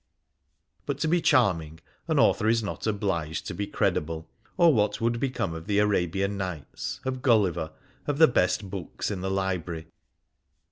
[0.87, 4.25] But to be charming an author is not obliged to be cre dible,
[4.57, 9.11] or what would become of the' Arabian Nights,' of' Gulliver,' and of the best books
[9.11, 9.85] in the library